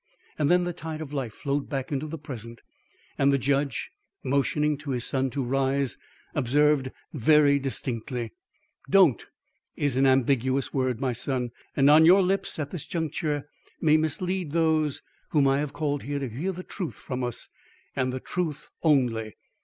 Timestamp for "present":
2.17-2.63